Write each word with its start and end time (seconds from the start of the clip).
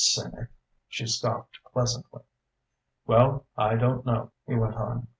"Cynic!" 0.03 0.49
she 0.87 1.05
scoffed 1.05 1.59
pleasantly. 1.71 2.23
"Well, 3.05 3.45
I 3.55 3.75
don't 3.75 4.03
know," 4.03 4.31
he 4.47 4.55
went 4.55 4.73
on. 4.73 5.07